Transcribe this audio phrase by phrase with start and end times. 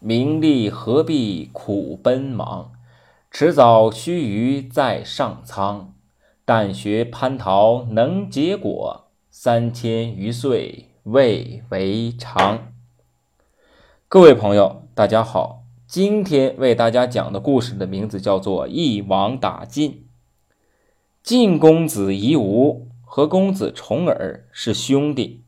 [0.00, 2.70] 名利何必苦奔忙？
[3.32, 5.94] 迟早须臾在上苍。
[6.44, 12.72] 但学蟠桃能结果，三千余岁未为长。
[14.08, 19.90] 各位朋友，大家好，今天为大家讲的故事的名字叫做《一网打尽》。
[21.24, 25.42] 晋公子夷吾和公子重耳是兄弟，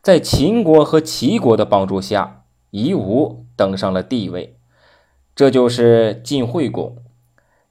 [0.00, 2.41] 在秦国和齐国的帮助下，
[2.72, 4.56] 夷吾登上了帝位，
[5.34, 6.96] 这就是晋惠公。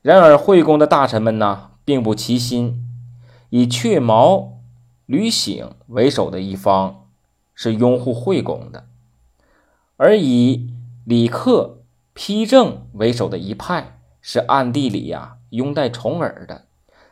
[0.04, 2.88] 然而，惠公的大臣们呢，并不齐心，
[3.50, 4.60] 以雀毛、
[5.08, 7.08] 吕醒为首的一方
[7.56, 8.86] 是拥护惠公的，
[9.98, 10.72] 而以
[11.04, 11.80] 李克、
[12.16, 16.66] 丕正为首的一派是暗地里呀拥戴重耳的。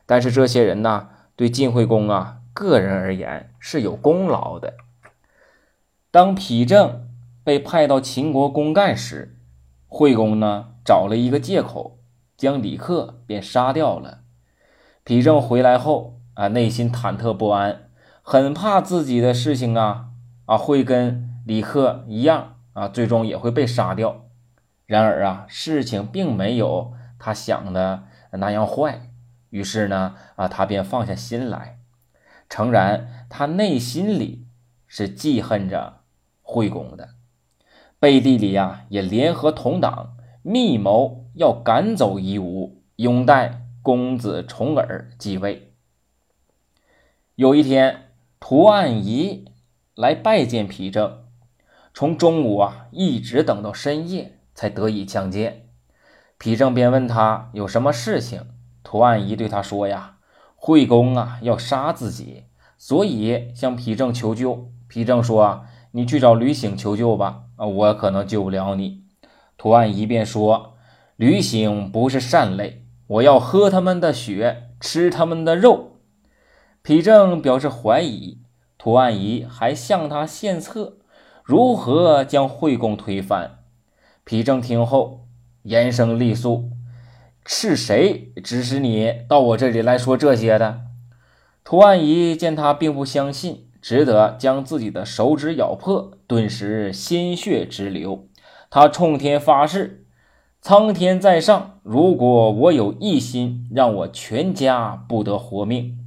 [0.05, 4.75] 但是这些人呢，对晋惠公啊，个人而言是有功劳的。
[6.11, 7.08] 当丕正
[7.43, 9.37] 被派到秦国公干时，
[9.87, 11.99] 惠公呢找了一个借口，
[12.37, 14.19] 将李克便杀掉了。
[15.05, 17.89] 丕正回来后啊，内心忐忑不安，
[18.21, 20.09] 很怕自己的事情啊
[20.45, 24.25] 啊会跟李克一样啊，最终也会被杀掉。
[24.85, 28.03] 然而啊，事情并没有他想的
[28.33, 29.09] 那样坏。
[29.49, 31.79] 于是呢，啊，他便放下心来，
[32.47, 34.45] 诚然，他内心里
[34.85, 36.01] 是记恨着
[36.43, 37.15] 惠公的，
[37.99, 45.73] 背地里呀，也联合同党密谋要赶走夷吾，拥戴公子重耳继位。
[47.35, 49.51] 有一天，屠岸夷
[49.95, 51.25] 来拜见皮正，
[51.93, 55.67] 从中午啊，一直等到深夜才得以相见。
[56.37, 58.45] 皮正便问他有什么事情。
[58.81, 60.19] 屠岸夷对他说：“呀，
[60.55, 62.45] 惠公啊要杀自己，
[62.77, 64.71] 所以向皮正求救。
[64.87, 69.03] 皮正说：‘你去找吕醒求救吧，啊，我可能救不了你。’
[69.57, 70.75] 屠岸仪便说
[71.17, 75.97] ：‘吕醒不是善类，我要喝他们的血，吃他们的肉。’
[76.81, 78.39] 皮正表示怀疑，
[78.77, 80.97] 屠岸仪还向他献策，
[81.43, 83.59] 如何将惠公推翻。
[84.23, 85.27] 皮正听后，
[85.63, 86.71] 严声厉诉。”
[87.51, 90.81] 是谁指使你到我这里来说这些的？
[91.63, 98.27] 屠岸仪见他并不相信，只得将自己的手指咬破，顿时鲜血直流。
[98.69, 100.05] 他冲天发誓
[100.61, 105.97] ：“苍天在上，如果我有一心，让我全家不得活命。”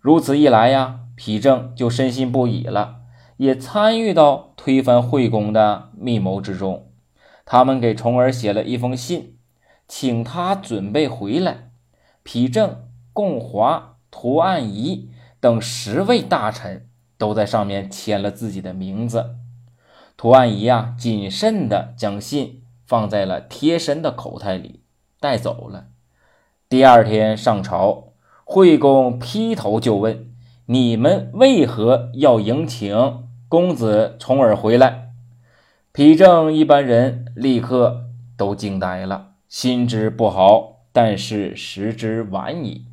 [0.00, 2.96] 如此一来呀，丕正就深信不疑了，
[3.36, 6.88] 也参与到推翻惠公的密谋之中。
[7.44, 9.32] 他们给重耳写了一封信。
[9.86, 11.70] 请他准备回来。
[12.24, 15.10] 丕正、共华、屠岸仪
[15.40, 16.88] 等十位大臣
[17.24, 19.36] 都在上面签了自己的名字。
[20.14, 24.82] 屠岸仪啊，谨慎地将信放在了贴身的口袋里，
[25.18, 25.86] 带走了。
[26.68, 28.12] 第二天上朝，
[28.44, 30.30] 惠公劈头就问
[30.66, 35.12] ：“你们为何要迎请公子重耳回来？”
[35.94, 38.04] 丕正一般人立刻
[38.36, 39.30] 都惊呆了。
[39.48, 42.84] 心知不好，但是时之晚矣。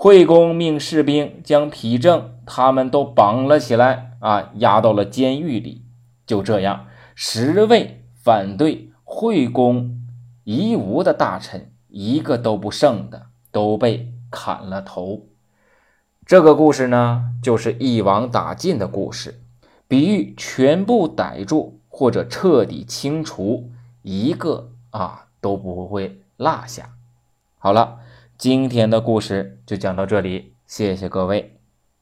[0.00, 5.84] 惠公命士兵将皮正他们都绑了起来，啊，押到了监狱里。
[6.24, 6.86] 就这样，
[7.16, 9.98] 十位反对惠公
[10.44, 15.26] 夷吾的大臣，一个都不剩的，都被砍了头。
[16.24, 19.42] 这个故事呢，就是一网打尽的故事，
[19.88, 23.72] 比喻全部逮住或者彻底清除
[24.02, 25.24] 一个啊。
[25.40, 26.90] 都不会落下。
[27.58, 27.98] 好了，
[28.38, 31.57] 今天的故事就讲到这里，谢谢各位。